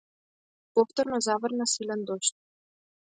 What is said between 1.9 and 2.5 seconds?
дожд.